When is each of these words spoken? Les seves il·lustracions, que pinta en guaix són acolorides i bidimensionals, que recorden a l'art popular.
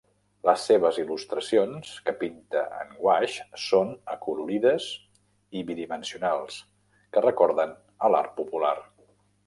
Les 0.47 0.61
seves 0.69 0.95
il·lustracions, 1.01 1.91
que 2.07 2.13
pinta 2.21 2.63
en 2.79 2.95
guaix 3.03 3.37
són 3.67 3.93
acolorides 4.15 4.89
i 5.61 5.65
bidimensionals, 5.71 6.61
que 7.15 7.27
recorden 7.31 7.81
a 8.09 8.15
l'art 8.17 8.39
popular. 8.43 8.77